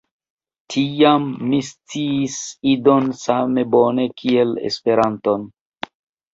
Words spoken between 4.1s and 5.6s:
kiel Esperanton.